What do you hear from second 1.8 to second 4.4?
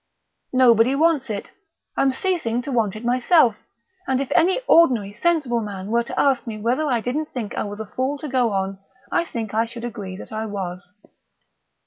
I'm ceasing to want it myself; and if